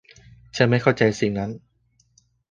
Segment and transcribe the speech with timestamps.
[0.55, 1.49] ฉันไม่เข้าใจสิ่งนั้น